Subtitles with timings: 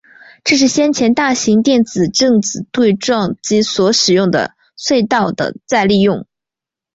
[0.43, 4.31] 这是先前大型电子正子对撞机所使用
[4.75, 6.25] 隧道的再利用。